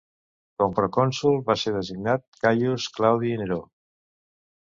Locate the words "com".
0.61-0.71